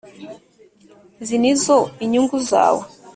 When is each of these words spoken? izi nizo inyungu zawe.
izi 1.21 1.37
nizo 1.41 1.77
inyungu 2.03 2.37
zawe. 2.49 2.83